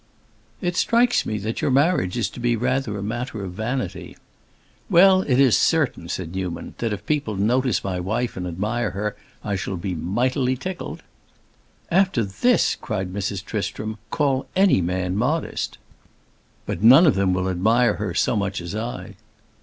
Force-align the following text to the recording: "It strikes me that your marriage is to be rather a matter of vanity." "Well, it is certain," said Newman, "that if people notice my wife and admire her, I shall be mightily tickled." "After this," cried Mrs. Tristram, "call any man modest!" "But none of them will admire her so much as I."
"It 0.61 0.75
strikes 0.75 1.27
me 1.27 1.37
that 1.37 1.61
your 1.61 1.69
marriage 1.69 2.17
is 2.17 2.27
to 2.31 2.39
be 2.39 2.55
rather 2.55 2.97
a 2.97 3.03
matter 3.03 3.43
of 3.43 3.53
vanity." 3.53 4.17
"Well, 4.89 5.21
it 5.21 5.39
is 5.39 5.55
certain," 5.55 6.09
said 6.09 6.33
Newman, 6.33 6.73
"that 6.79 6.91
if 6.91 7.05
people 7.05 7.35
notice 7.35 7.83
my 7.83 7.99
wife 7.99 8.35
and 8.35 8.47
admire 8.47 8.89
her, 8.97 9.15
I 9.43 9.55
shall 9.55 9.77
be 9.77 9.93
mightily 9.93 10.57
tickled." 10.57 11.03
"After 11.91 12.23
this," 12.23 12.73
cried 12.75 13.13
Mrs. 13.13 13.45
Tristram, 13.45 13.99
"call 14.09 14.47
any 14.55 14.81
man 14.81 15.15
modest!" 15.17 15.77
"But 16.65 16.81
none 16.81 17.05
of 17.05 17.13
them 17.13 17.31
will 17.35 17.47
admire 17.47 17.97
her 17.97 18.15
so 18.15 18.35
much 18.35 18.59
as 18.59 18.73
I." 18.73 19.13